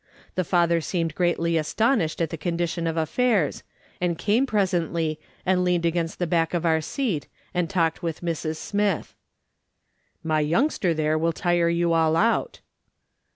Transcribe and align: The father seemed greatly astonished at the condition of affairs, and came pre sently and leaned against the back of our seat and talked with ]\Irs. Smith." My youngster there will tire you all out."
The 0.33 0.43
father 0.43 0.81
seemed 0.81 1.13
greatly 1.13 1.57
astonished 1.57 2.21
at 2.21 2.31
the 2.31 2.35
condition 2.35 2.87
of 2.87 2.97
affairs, 2.97 3.61
and 4.01 4.17
came 4.17 4.47
pre 4.47 4.61
sently 4.63 5.19
and 5.45 5.63
leaned 5.63 5.85
against 5.85 6.17
the 6.17 6.25
back 6.25 6.55
of 6.55 6.65
our 6.65 6.81
seat 6.81 7.27
and 7.53 7.69
talked 7.69 8.01
with 8.01 8.21
]\Irs. 8.21 8.55
Smith." 8.57 9.13
My 10.31 10.39
youngster 10.39 10.95
there 10.95 11.19
will 11.19 11.33
tire 11.33 11.69
you 11.69 11.93
all 11.93 12.15
out." 12.15 12.61